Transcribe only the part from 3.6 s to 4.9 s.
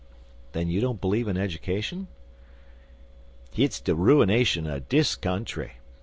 de ruinashun er